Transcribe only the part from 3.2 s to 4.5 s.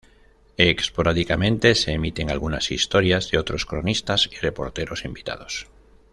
de otros cronistas y